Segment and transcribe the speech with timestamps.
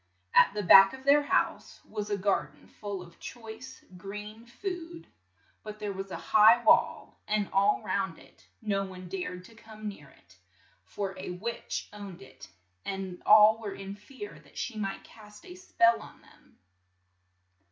[0.33, 5.05] At the back of their house was a gar den full of choice green food,
[5.61, 7.19] but there was a high wall
[7.53, 10.37] all round it and no one dared to come near it,
[10.85, 12.47] for a witch owned it,
[12.83, 16.57] and all were in fear that she might cast a spell on them.